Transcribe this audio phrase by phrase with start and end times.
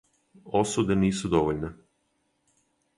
[0.59, 1.73] Осуде нису довољне.